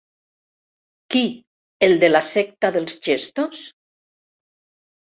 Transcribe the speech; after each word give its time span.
Qui, 1.15 1.21
el 1.89 1.93
de 2.05 2.09
la 2.11 2.23
secta 2.29 2.73
dels 2.79 2.99
gestos? 3.11 3.65